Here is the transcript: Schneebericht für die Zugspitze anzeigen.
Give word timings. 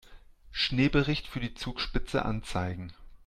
Schneebericht 0.49 1.27
für 1.27 1.39
die 1.39 1.53
Zugspitze 1.53 2.25
anzeigen. 2.25 2.91